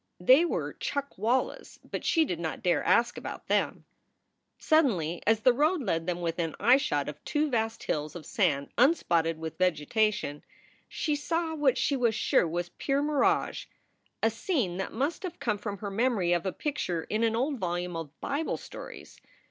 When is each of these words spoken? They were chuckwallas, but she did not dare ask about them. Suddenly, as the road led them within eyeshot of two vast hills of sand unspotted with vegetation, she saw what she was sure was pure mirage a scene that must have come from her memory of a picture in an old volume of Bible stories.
They 0.19 0.45
were 0.45 0.73
chuckwallas, 0.73 1.77
but 1.87 2.03
she 2.03 2.25
did 2.25 2.39
not 2.39 2.63
dare 2.63 2.83
ask 2.83 3.19
about 3.19 3.45
them. 3.45 3.85
Suddenly, 4.57 5.21
as 5.27 5.41
the 5.41 5.53
road 5.53 5.83
led 5.83 6.07
them 6.07 6.21
within 6.21 6.55
eyeshot 6.59 7.07
of 7.07 7.23
two 7.23 7.51
vast 7.51 7.83
hills 7.83 8.15
of 8.15 8.25
sand 8.25 8.69
unspotted 8.79 9.37
with 9.37 9.59
vegetation, 9.59 10.43
she 10.89 11.15
saw 11.15 11.53
what 11.53 11.77
she 11.77 11.95
was 11.95 12.15
sure 12.15 12.47
was 12.47 12.69
pure 12.79 13.03
mirage 13.03 13.67
a 14.23 14.31
scene 14.31 14.77
that 14.77 14.91
must 14.91 15.21
have 15.21 15.39
come 15.39 15.59
from 15.59 15.77
her 15.77 15.91
memory 15.91 16.33
of 16.33 16.47
a 16.47 16.51
picture 16.51 17.03
in 17.03 17.23
an 17.23 17.35
old 17.35 17.59
volume 17.59 17.95
of 17.95 18.19
Bible 18.21 18.57
stories. 18.57 19.21